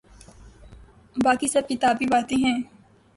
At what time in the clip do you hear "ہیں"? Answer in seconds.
2.37-2.59